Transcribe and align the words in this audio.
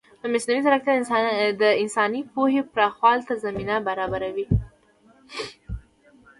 مصنوعي 0.33 0.61
ځیرکتیا 0.65 0.95
د 1.61 1.63
انساني 1.83 2.21
پوهې 2.33 2.61
پراخولو 2.73 3.25
ته 3.27 3.33
زمینه 3.43 3.75
برابروي. 3.87 4.47